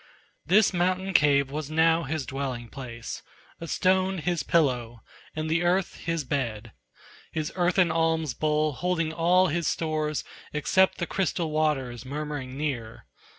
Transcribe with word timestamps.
This 0.47 0.73
mountain 0.73 1.13
cave 1.13 1.51
was 1.51 1.69
now 1.69 2.01
his 2.05 2.25
dwelling 2.25 2.69
place, 2.69 3.21
A 3.59 3.67
stone 3.67 4.17
his 4.17 4.41
pillow, 4.41 5.03
and 5.35 5.47
the 5.47 5.61
earth 5.61 5.93
his 5.93 6.23
bed, 6.23 6.71
His 7.31 7.51
earthen 7.55 7.91
alms 7.91 8.33
bowl 8.33 8.71
holding 8.71 9.13
all 9.13 9.49
his 9.49 9.67
stores 9.67 10.23
Except 10.53 10.97
the 10.97 11.05
crystal 11.05 11.51
waters, 11.51 12.03
murmuring 12.03 12.57
near. 12.57 13.05